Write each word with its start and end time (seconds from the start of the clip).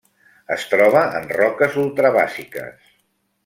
Es 0.55 0.63
troba 0.71 1.03
en 1.21 1.29
roques 1.41 1.79
ultrabàsiques. 1.85 2.93